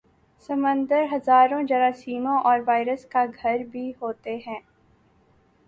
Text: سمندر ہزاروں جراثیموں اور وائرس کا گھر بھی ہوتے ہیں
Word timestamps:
سمندر 0.49 1.03
ہزاروں 1.11 1.61
جراثیموں 1.63 2.39
اور 2.43 2.59
وائرس 2.67 3.05
کا 3.05 3.25
گھر 3.35 3.63
بھی 3.71 3.91
ہوتے 4.01 4.37
ہیں 4.47 4.59